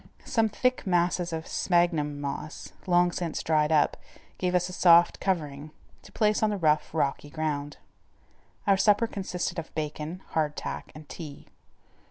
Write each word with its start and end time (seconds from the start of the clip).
Some 0.25 0.49
thick 0.49 0.87
masses 0.87 1.31
of 1.31 1.45
sphagnum 1.47 2.19
moss, 2.19 2.73
long 2.87 3.11
since 3.11 3.43
dried 3.43 3.71
up, 3.71 3.95
gave 4.39 4.55
us 4.55 4.67
a 4.67 4.73
soft 4.73 5.19
covering, 5.19 5.69
to 6.01 6.11
place 6.11 6.41
on 6.41 6.49
the 6.49 6.57
rough, 6.57 6.91
rocky 6.91 7.29
ground. 7.29 7.77
Our 8.65 8.77
supper 8.77 9.05
consisted 9.05 9.59
of 9.59 9.69
bacon, 9.75 10.23
hard 10.29 10.55
tack, 10.55 10.91
and 10.95 11.07
tea. 11.07 11.49